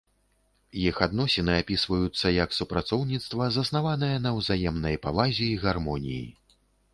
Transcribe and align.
Іх 0.83 0.95
адносіны 1.07 1.57
апісваюцца 1.63 2.31
як 2.35 2.55
супрацоўніцтва, 2.59 3.51
заснаванае 3.59 4.11
на 4.25 4.31
ўзаемнай 4.39 4.95
павазе 5.05 5.45
і 5.53 5.61
гармоніі. 5.67 6.27